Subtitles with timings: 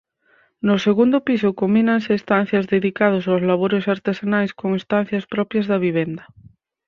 [0.67, 6.23] No segundo piso combínanse estancias dedicadas aos labores artesanais con estancias propias da vivenda.